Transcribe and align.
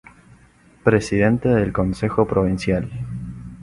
Presidente 0.83 1.47
del 1.49 1.71
Consejo 1.71 2.25
Provincial. 2.25 2.89